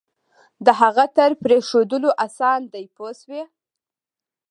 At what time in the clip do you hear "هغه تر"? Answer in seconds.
0.81-1.31